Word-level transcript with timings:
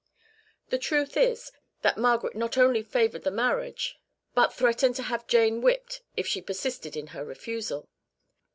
The 0.69 0.79
truth 0.79 1.15
is, 1.15 1.51
that 1.83 1.95
Margaret 1.95 2.35
not 2.35 2.57
only 2.57 2.81
favoured 2.81 3.21
the 3.21 3.29
marriage, 3.29 3.99
but 4.33 4.51
threatened 4.51 4.95
to 4.95 5.03
have 5.03 5.27
Jane 5.27 5.61
whipped 5.61 6.01
if 6.17 6.25
she 6.25 6.41
persisted 6.41 6.97
in 6.97 7.05
her 7.13 7.23
refusal. 7.23 7.87